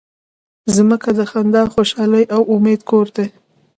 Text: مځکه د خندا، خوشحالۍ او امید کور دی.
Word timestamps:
مځکه 0.89 1.09
د 1.17 1.21
خندا، 1.31 1.63
خوشحالۍ 1.73 2.23
او 2.35 2.41
امید 2.53 2.81
کور 2.89 3.07
دی. 3.15 3.27